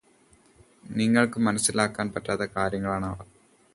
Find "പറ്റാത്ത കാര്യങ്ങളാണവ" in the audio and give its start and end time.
2.15-3.27